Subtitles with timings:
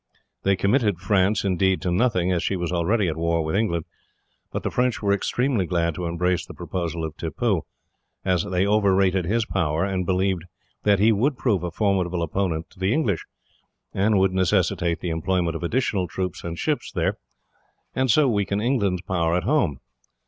[0.41, 3.85] They committed France, indeed, to nothing, as she was already at war with England;
[4.51, 7.65] but the French were extremely glad to embrace the proposal of Tippoo,
[8.25, 10.43] as they overrated his power, and believed
[10.81, 13.25] that he would prove a formidable opponent to the English,
[13.93, 17.19] and would necessitate the employment of additional troops and ships there,
[17.93, 19.81] and so weaken England's power at home.